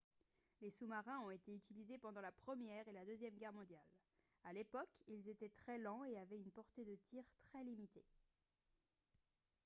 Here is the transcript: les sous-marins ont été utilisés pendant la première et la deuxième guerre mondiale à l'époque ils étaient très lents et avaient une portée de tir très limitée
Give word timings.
les 0.61 0.71
sous-marins 0.71 1.19
ont 1.19 1.29
été 1.29 1.53
utilisés 1.53 1.99
pendant 1.99 2.21
la 2.21 2.31
première 2.31 2.87
et 2.87 2.91
la 2.91 3.05
deuxième 3.05 3.35
guerre 3.37 3.53
mondiale 3.53 3.79
à 4.45 4.51
l'époque 4.51 4.89
ils 5.07 5.29
étaient 5.29 5.49
très 5.51 5.77
lents 5.77 6.03
et 6.05 6.17
avaient 6.17 6.39
une 6.41 6.49
portée 6.49 6.85
de 6.85 6.95
tir 6.95 7.23
très 7.43 7.63
limitée 7.63 8.07